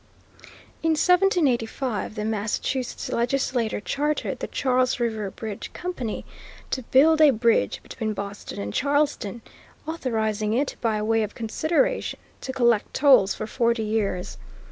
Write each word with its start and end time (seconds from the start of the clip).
In 0.81 0.93
1785 0.93 2.15
the 2.15 2.25
Massachusetts 2.25 3.09
legislature 3.09 3.79
chartered 3.79 4.39
the 4.39 4.47
Charles 4.47 4.99
River 4.99 5.29
Bridge 5.29 5.71
Company 5.73 6.25
to 6.71 6.81
build 6.81 7.21
a 7.21 7.29
bridge 7.29 7.83
between 7.83 8.13
Boston 8.13 8.59
and 8.59 8.73
Charlestown, 8.73 9.43
authorizing 9.87 10.53
it, 10.53 10.75
by 10.81 10.99
way 11.03 11.21
of 11.21 11.35
consideration, 11.35 12.19
to 12.41 12.51
collect 12.51 12.95
tolls 12.95 13.35
for 13.35 13.45
forty 13.45 13.83
years. 13.83 14.39